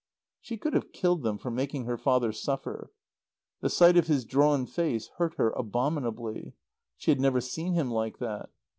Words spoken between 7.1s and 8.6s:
had never seen him like that.